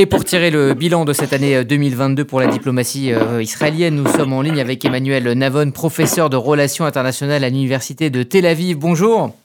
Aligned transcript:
Et 0.00 0.06
pour 0.06 0.24
tirer 0.24 0.50
le 0.50 0.72
bilan 0.72 1.04
de 1.04 1.12
cette 1.12 1.34
année 1.34 1.62
2022 1.62 2.24
pour 2.24 2.40
la 2.40 2.46
diplomatie 2.46 3.12
israélienne, 3.38 3.96
nous 3.96 4.10
sommes 4.10 4.32
en 4.32 4.40
ligne 4.40 4.58
avec 4.58 4.82
Emmanuel 4.82 5.30
Navon, 5.32 5.72
professeur 5.72 6.30
de 6.30 6.38
relations 6.38 6.86
internationales 6.86 7.44
à 7.44 7.50
l'université 7.50 8.08
de 8.08 8.22
Tel 8.22 8.46
Aviv. 8.46 8.78
Bonjour. 8.78 9.36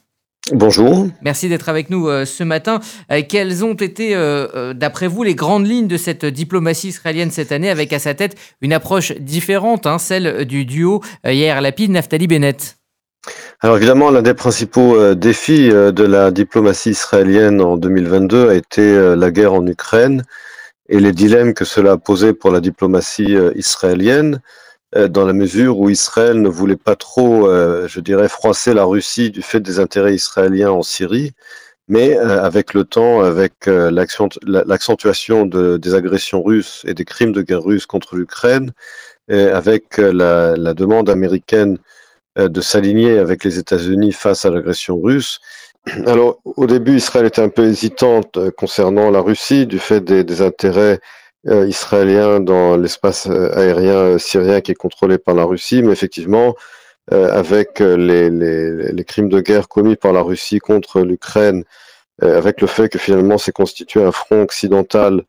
Bonjour. 0.54 1.10
Merci 1.22 1.50
d'être 1.50 1.68
avec 1.68 1.90
nous 1.90 2.08
ce 2.24 2.44
matin. 2.46 2.80
quelles 3.28 3.66
ont 3.66 3.74
été, 3.74 4.16
d'après 4.74 5.08
vous, 5.08 5.24
les 5.24 5.36
grandes 5.36 5.68
lignes 5.68 5.90
de 5.90 5.98
cette 5.98 6.26
diplomatie 6.26 6.88
israélienne 6.88 7.32
cette 7.32 7.52
année, 7.52 7.70
avec 7.70 7.92
à 7.92 8.00
sa 8.00 8.14
tête 8.14 8.38
une 8.62 8.72
approche 8.72 9.12
différente, 9.12 9.86
hein, 9.86 9.98
celle 9.98 10.46
du 10.46 10.64
duo 10.64 11.02
Yair 11.26 11.60
Lapid-Naftali 11.60 12.28
Bennett? 12.28 12.78
Alors 13.62 13.78
évidemment, 13.78 14.12
l'un 14.12 14.22
des 14.22 14.34
principaux 14.34 14.96
euh, 14.96 15.16
défis 15.16 15.72
euh, 15.72 15.92
de 15.92 16.04
la 16.04 16.32
diplomatie 16.32 16.92
israélienne 16.92 17.62
en 17.62 17.78
2022 17.78 18.50
a 18.50 18.54
été 18.54 18.82
euh, 18.82 19.16
la 19.16 19.32
guerre 19.32 19.54
en 19.54 19.66
Ukraine 19.66 20.24
et 20.90 21.00
les 21.00 21.12
dilemmes 21.12 21.54
que 21.54 21.66
cela 21.66 21.94
a 21.94 21.98
posé 21.98 22.34
pour 22.34 22.52
la 22.52 22.62
diplomatie 22.62 23.36
israélienne, 23.56 24.42
dans 25.10 25.26
la 25.26 25.34
mesure 25.34 25.80
où 25.80 25.90
Israël 25.90 26.42
ne 26.42 26.48
voulait 26.50 26.78
pas 26.78 26.96
trop, 26.96 27.50
je 27.88 28.00
dirais, 28.00 28.30
froisser 28.30 28.74
la 28.74 28.86
Russie 28.86 29.32
du 29.32 29.42
fait 29.42 29.60
des 29.60 29.80
intérêts 29.80 30.16
israéliens 30.16 30.72
en 30.72 30.84
Syrie, 30.84 31.34
mais 31.88 32.16
avec 32.18 32.74
le 32.74 32.84
temps, 32.86 33.22
avec 33.22 33.66
l'accentuation 33.66 35.46
des 35.46 35.94
agressions 35.96 36.44
russes 36.44 36.84
et 36.88 36.94
des 36.94 37.06
crimes 37.06 37.34
de 37.34 37.42
guerre 37.42 37.64
russes 37.64 37.88
contre 37.88 38.16
l'Ukraine, 38.16 38.72
avec 39.30 39.98
la, 39.98 40.74
demande 40.74 41.10
américaine 41.10 41.80
euh, 42.38 42.50
de 42.50 42.60
s'aligner 42.62 43.18
avec 43.18 43.44
les 43.46 43.60
États-Unis 43.60 44.12
face 44.12 44.46
à 44.46 44.50
l'agression 44.50 45.00
russe. 45.00 45.40
Alors, 46.06 46.40
au 46.46 46.66
début, 46.66 46.96
Israël 46.98 47.26
était 47.26 47.42
un 47.42 47.50
peu 47.50 47.66
hésitante 47.66 48.38
euh, 48.38 48.52
concernant 48.52 49.12
la 49.12 49.22
Russie 49.22 49.68
du 49.68 49.80
fait 49.80 50.02
des, 50.02 50.42
intérêts 50.42 51.00
euh, 51.48 51.68
israéliens 51.68 52.40
dans 52.40 52.76
l'espace 52.76 53.28
aérien 53.28 54.18
syrien 54.18 54.62
qui 54.62 54.72
est 54.72 54.76
contrôlé 54.76 55.18
par 55.18 55.36
la 55.36 55.44
Russie, 55.44 55.84
mais 55.84 55.92
effectivement, 55.92 56.56
avec 57.12 57.82
les, 57.82 59.06
crimes 59.06 59.30
de 59.30 59.40
guerre 59.40 59.68
commis 59.68 59.96
par 59.96 60.12
la 60.12 60.24
Russie 60.24 60.58
contre 60.58 61.02
l'Ukraine, 61.02 61.64
avec 62.20 62.62
le 62.62 62.68
fait 62.68 62.90
que 62.90 62.98
finalement 62.98 63.38
c'est 63.38 63.52
constitué 63.52 64.02
un 64.02 64.12
front 64.12 64.42
occidental 64.42 65.22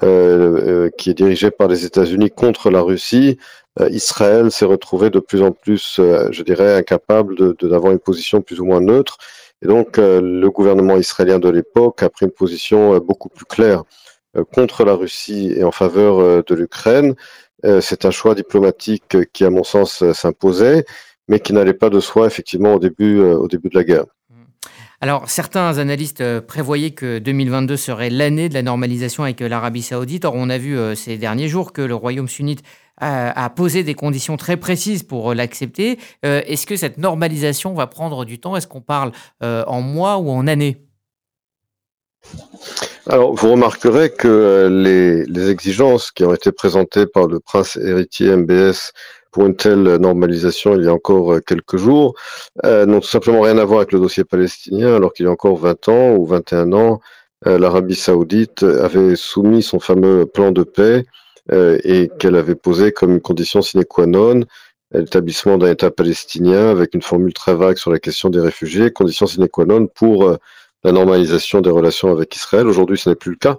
qui 0.00 1.10
est 1.10 1.14
dirigé 1.14 1.50
par 1.50 1.68
les 1.68 1.84
États-Unis 1.84 2.30
contre 2.30 2.70
la 2.70 2.80
Russie, 2.80 3.36
euh, 3.80 3.88
Israël 3.90 4.50
s'est 4.50 4.64
retrouvé 4.64 5.10
de 5.10 5.20
plus 5.20 5.42
en 5.42 5.52
plus, 5.52 5.98
euh, 5.98 6.28
je 6.32 6.42
dirais, 6.42 6.76
incapable 6.76 7.54
d'avoir 7.62 7.92
une 7.92 7.98
position 7.98 8.42
plus 8.42 8.60
ou 8.60 8.64
moins 8.64 8.80
neutre. 8.80 9.18
Et 9.62 9.66
donc, 9.66 9.98
euh, 9.98 10.20
le 10.20 10.50
gouvernement 10.50 10.96
israélien 10.96 11.38
de 11.38 11.48
l'époque 11.48 12.02
a 12.02 12.10
pris 12.10 12.26
une 12.26 12.32
position 12.32 12.98
beaucoup 12.98 13.28
plus 13.28 13.44
claire 13.44 13.84
contre 14.52 14.84
la 14.84 14.94
Russie 14.94 15.52
et 15.56 15.64
en 15.64 15.72
faveur 15.72 16.44
de 16.44 16.54
l'Ukraine. 16.54 17.14
C'est 17.80 18.04
un 18.04 18.10
choix 18.10 18.34
diplomatique 18.34 19.16
qui, 19.32 19.44
à 19.44 19.50
mon 19.50 19.64
sens, 19.64 20.04
s'imposait, 20.12 20.84
mais 21.28 21.40
qui 21.40 21.52
n'allait 21.54 21.74
pas 21.74 21.88
de 21.88 21.98
soi, 21.98 22.26
effectivement, 22.26 22.74
au 22.74 22.78
début, 22.78 23.18
au 23.20 23.48
début 23.48 23.68
de 23.70 23.74
la 23.74 23.84
guerre. 23.84 24.04
Alors, 25.00 25.28
certains 25.28 25.78
analystes 25.78 26.40
prévoyaient 26.40 26.90
que 26.90 27.18
2022 27.18 27.76
serait 27.76 28.10
l'année 28.10 28.48
de 28.48 28.54
la 28.54 28.62
normalisation 28.62 29.24
avec 29.24 29.40
l'Arabie 29.40 29.82
saoudite. 29.82 30.26
Or, 30.26 30.34
on 30.36 30.50
a 30.50 30.58
vu 30.58 30.76
ces 30.94 31.16
derniers 31.16 31.48
jours 31.48 31.72
que 31.72 31.82
le 31.82 31.94
royaume 31.94 32.28
sunnite 32.28 32.62
à, 33.00 33.50
poser 33.50 33.82
des 33.82 33.94
conditions 33.94 34.36
très 34.36 34.56
précises 34.56 35.02
pour 35.02 35.30
euh, 35.30 35.34
l'accepter. 35.34 35.98
Euh, 36.24 36.42
est-ce 36.46 36.66
que 36.66 36.76
cette 36.76 36.98
normalisation 36.98 37.74
va 37.74 37.86
prendre 37.86 38.24
du 38.24 38.38
temps? 38.38 38.56
Est-ce 38.56 38.66
qu'on 38.66 38.80
parle 38.80 39.12
euh, 39.42 39.64
en 39.66 39.80
mois 39.80 40.18
ou 40.18 40.30
en 40.30 40.46
années? 40.46 40.84
Alors, 43.06 43.34
vous 43.34 43.52
remarquerez 43.52 44.10
que 44.10 44.68
les, 44.70 45.50
exigences 45.50 46.10
qui 46.10 46.24
ont 46.24 46.34
été 46.34 46.52
présentées 46.52 47.06
par 47.06 47.26
le 47.26 47.40
prince 47.40 47.76
héritier 47.76 48.36
MBS 48.36 48.92
pour 49.30 49.46
une 49.46 49.56
telle 49.56 49.96
normalisation 49.96 50.74
il 50.74 50.84
y 50.84 50.88
a 50.88 50.92
encore 50.92 51.38
quelques 51.46 51.76
jours 51.76 52.14
n'ont 52.64 53.00
tout 53.00 53.06
simplement 53.06 53.42
rien 53.42 53.56
à 53.58 53.64
voir 53.64 53.80
avec 53.80 53.92
le 53.92 54.00
dossier 54.00 54.24
palestinien, 54.24 54.94
alors 54.94 55.12
qu'il 55.12 55.26
y 55.26 55.28
a 55.28 55.32
encore 55.32 55.56
20 55.56 55.88
ans 55.88 56.16
ou 56.16 56.26
21 56.26 56.72
ans, 56.72 57.00
l'Arabie 57.46 57.94
saoudite 57.94 58.62
avait 58.62 59.16
soumis 59.16 59.62
son 59.62 59.80
fameux 59.80 60.26
plan 60.26 60.50
de 60.50 60.64
paix 60.64 61.06
et 61.50 62.10
qu'elle 62.18 62.36
avait 62.36 62.54
posé 62.54 62.92
comme 62.92 63.20
condition 63.20 63.62
sine 63.62 63.84
qua 63.84 64.06
non 64.06 64.44
l'établissement 64.92 65.58
d'un 65.58 65.70
État 65.70 65.90
palestinien 65.90 66.70
avec 66.70 66.94
une 66.94 67.02
formule 67.02 67.34
très 67.34 67.54
vague 67.54 67.76
sur 67.76 67.90
la 67.90 67.98
question 67.98 68.30
des 68.30 68.40
réfugiés, 68.40 68.90
condition 68.90 69.26
sine 69.26 69.48
qua 69.48 69.64
non 69.64 69.86
pour 69.86 70.28
euh, 70.28 70.36
la 70.84 70.92
normalisation 70.92 71.60
des 71.60 71.70
relations 71.70 72.10
avec 72.10 72.34
Israël. 72.34 72.66
Aujourd'hui, 72.66 72.96
ce 72.96 73.10
n'est 73.10 73.16
plus 73.16 73.32
le 73.32 73.36
cas. 73.36 73.58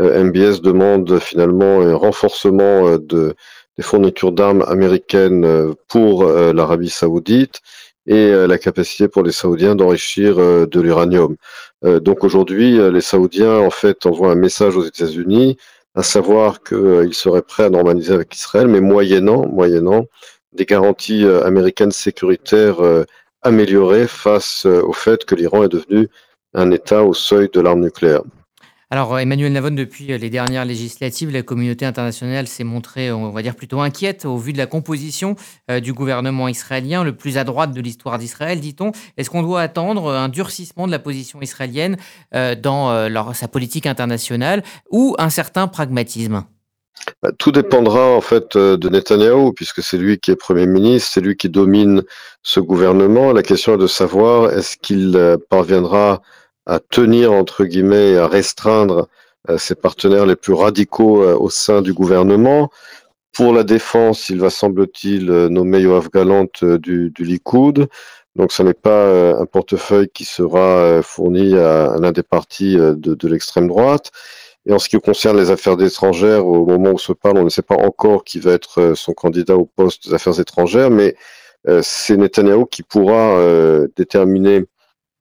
Euh, 0.00 0.24
MBS 0.24 0.60
demande 0.60 1.18
finalement 1.18 1.80
un 1.80 1.94
renforcement 1.94 2.98
de, 2.98 3.34
des 3.76 3.82
fournitures 3.82 4.32
d'armes 4.32 4.64
américaines 4.68 5.74
pour 5.88 6.24
l'Arabie 6.24 6.90
saoudite 6.90 7.60
et 8.06 8.30
la 8.30 8.58
capacité 8.58 9.06
pour 9.06 9.22
les 9.22 9.32
Saoudiens 9.32 9.74
d'enrichir 9.74 10.36
de 10.36 10.80
l'uranium. 10.80 11.36
donc 11.82 12.24
aujourd'hui, 12.24 12.78
les 12.90 13.00
Saoudiens 13.00 13.58
en 13.58 13.70
fait 13.70 14.06
envoient 14.06 14.32
un 14.32 14.34
message 14.34 14.76
aux 14.76 14.84
États-Unis 14.84 15.58
à 15.98 16.04
savoir 16.04 16.62
qu'il 16.62 16.76
euh, 16.76 17.10
serait 17.10 17.42
prêt 17.42 17.64
à 17.64 17.70
normaliser 17.70 18.14
avec 18.14 18.32
Israël, 18.32 18.68
mais 18.68 18.80
moyennant, 18.80 19.48
moyennant 19.48 20.06
des 20.52 20.64
garanties 20.64 21.24
euh, 21.24 21.44
américaines 21.44 21.90
sécuritaires 21.90 22.80
euh, 22.80 23.04
améliorées 23.42 24.06
face 24.06 24.64
au 24.64 24.92
fait 24.92 25.24
que 25.24 25.34
l'Iran 25.34 25.64
est 25.64 25.68
devenu 25.68 26.08
un 26.54 26.70
État 26.70 27.02
au 27.02 27.14
seuil 27.14 27.48
de 27.52 27.60
l'arme 27.60 27.80
nucléaire. 27.80 28.22
Alors 28.90 29.18
Emmanuel 29.18 29.52
Navon, 29.52 29.70
depuis 29.74 30.06
les 30.06 30.30
dernières 30.30 30.64
législatives, 30.64 31.30
la 31.30 31.42
communauté 31.42 31.84
internationale 31.84 32.48
s'est 32.48 32.64
montrée, 32.64 33.12
on 33.12 33.28
va 33.28 33.42
dire, 33.42 33.54
plutôt 33.54 33.80
inquiète 33.80 34.24
au 34.24 34.38
vu 34.38 34.54
de 34.54 34.58
la 34.58 34.64
composition 34.64 35.36
du 35.82 35.92
gouvernement 35.92 36.48
israélien, 36.48 37.04
le 37.04 37.14
plus 37.14 37.36
à 37.36 37.44
droite 37.44 37.74
de 37.74 37.82
l'histoire 37.82 38.18
d'Israël, 38.18 38.60
dit-on. 38.60 38.92
Est-ce 39.18 39.28
qu'on 39.28 39.42
doit 39.42 39.60
attendre 39.60 40.10
un 40.10 40.30
durcissement 40.30 40.86
de 40.86 40.92
la 40.92 40.98
position 40.98 41.42
israélienne 41.42 41.98
dans 42.32 43.34
sa 43.34 43.46
politique 43.46 43.84
internationale 43.84 44.62
ou 44.90 45.14
un 45.18 45.28
certain 45.28 45.68
pragmatisme? 45.68 46.44
Bah, 47.22 47.30
tout 47.38 47.52
dépendra 47.52 48.16
en 48.16 48.22
fait 48.22 48.56
de 48.56 48.88
Netanyahou, 48.88 49.52
puisque 49.52 49.82
c'est 49.82 49.98
lui 49.98 50.18
qui 50.18 50.30
est 50.30 50.36
Premier 50.36 50.66
ministre, 50.66 51.10
c'est 51.12 51.20
lui 51.20 51.36
qui 51.36 51.50
domine 51.50 52.02
ce 52.42 52.58
gouvernement. 52.58 53.32
La 53.34 53.42
question 53.42 53.74
est 53.74 53.78
de 53.78 53.86
savoir 53.86 54.50
est-ce 54.50 54.78
qu'il 54.78 55.36
parviendra 55.50 56.22
à 56.68 56.80
tenir, 56.80 57.32
entre 57.32 57.64
guillemets, 57.64 58.16
à 58.16 58.28
restreindre 58.28 59.08
euh, 59.48 59.56
ses 59.56 59.74
partenaires 59.74 60.26
les 60.26 60.36
plus 60.36 60.52
radicaux 60.52 61.22
euh, 61.22 61.34
au 61.34 61.48
sein 61.48 61.80
du 61.80 61.94
gouvernement. 61.94 62.70
Pour 63.32 63.54
la 63.54 63.64
défense, 63.64 64.28
il 64.28 64.38
va, 64.38 64.50
semble-t-il, 64.50 65.30
euh, 65.30 65.48
nommer 65.48 65.80
Yoav 65.80 66.10
Galant 66.12 66.46
du, 66.62 67.10
du 67.10 67.24
Likoud. 67.24 67.88
Donc, 68.36 68.52
ce 68.52 68.62
n'est 68.62 68.74
pas 68.74 69.36
un 69.36 69.46
portefeuille 69.46 70.08
qui 70.10 70.24
sera 70.24 71.02
fourni 71.02 71.56
à, 71.56 71.96
l'un 71.98 72.12
des 72.12 72.22
partis 72.22 72.76
de, 72.76 72.94
de 72.94 73.28
l'extrême 73.28 73.66
droite. 73.66 74.12
Et 74.64 74.72
en 74.72 74.78
ce 74.78 74.88
qui 74.88 74.96
concerne 75.00 75.36
les 75.38 75.50
affaires 75.50 75.80
étrangères, 75.80 76.46
au 76.46 76.64
moment 76.64 76.92
où 76.92 76.98
se 76.98 77.12
parle, 77.12 77.38
on 77.38 77.44
ne 77.44 77.48
sait 77.48 77.62
pas 77.62 77.74
encore 77.74 78.22
qui 78.22 78.38
va 78.38 78.52
être 78.52 78.92
son 78.94 79.12
candidat 79.12 79.56
au 79.56 79.64
poste 79.64 80.06
des 80.06 80.14
affaires 80.14 80.38
étrangères, 80.38 80.90
mais 80.90 81.16
c'est 81.82 82.16
Netanyahu 82.16 82.66
qui 82.70 82.84
pourra 82.84 83.40
déterminer 83.96 84.66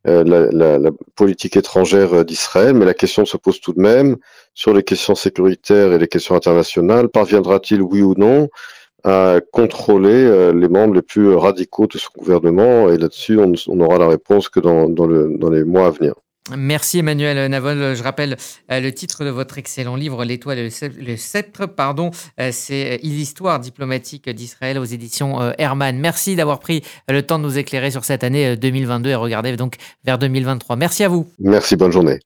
euh, 0.05 0.23
la, 0.23 0.91
politique 1.15 1.57
étrangère 1.57 2.13
euh, 2.13 2.23
d'Israël, 2.23 2.73
mais 2.73 2.85
la 2.85 2.93
question 2.93 3.25
se 3.25 3.35
pose 3.35 3.59
tout 3.59 3.73
de 3.73 3.81
même 3.81 4.15
sur 4.53 4.73
les 4.73 4.83
questions 4.83 5.15
sécuritaires 5.15 5.91
et 5.91 5.97
les 5.97 6.07
questions 6.07 6.35
internationales. 6.35 7.09
Parviendra-t-il, 7.09 7.81
oui 7.81 8.01
ou 8.01 8.13
non, 8.15 8.47
à 9.03 9.39
contrôler 9.51 10.13
euh, 10.13 10.53
les 10.53 10.69
membres 10.69 10.93
les 10.93 11.01
plus 11.01 11.33
radicaux 11.33 11.87
de 11.87 11.97
son 11.97 12.09
gouvernement? 12.17 12.89
Et 12.89 12.97
là-dessus, 12.97 13.39
on 13.39 13.75
n'aura 13.75 13.97
la 13.97 14.07
réponse 14.07 14.49
que 14.49 14.59
dans, 14.59 14.85
le, 14.85 15.35
dans 15.37 15.49
les 15.49 15.63
mois 15.63 15.87
à 15.87 15.91
venir. 15.91 16.13
Merci 16.55 16.99
Emmanuel 16.99 17.49
Navol. 17.49 17.95
Je 17.95 18.03
rappelle 18.03 18.37
euh, 18.71 18.79
le 18.79 18.91
titre 18.91 19.25
de 19.25 19.29
votre 19.29 19.57
excellent 19.57 19.95
livre, 19.95 20.23
L'étoile 20.23 20.59
et 20.59 20.69
le 20.81 21.17
sceptre, 21.17 21.65
pardon, 21.65 22.11
euh, 22.39 22.49
c'est 22.51 22.99
l'histoire 23.03 23.59
diplomatique 23.59 24.29
d'Israël 24.29 24.77
aux 24.77 24.85
éditions 24.85 25.41
euh, 25.41 25.51
Hermann. 25.57 25.97
Merci 25.97 26.35
d'avoir 26.35 26.59
pris 26.59 26.83
le 27.09 27.21
temps 27.21 27.39
de 27.39 27.43
nous 27.43 27.57
éclairer 27.57 27.91
sur 27.91 28.05
cette 28.05 28.23
année 28.23 28.55
2022 28.55 29.09
et 29.09 29.15
regarder 29.15 29.55
donc 29.55 29.75
vers 30.03 30.17
2023. 30.17 30.75
Merci 30.75 31.03
à 31.03 31.09
vous. 31.09 31.27
Merci, 31.39 31.75
bonne 31.75 31.91
journée. 31.91 32.19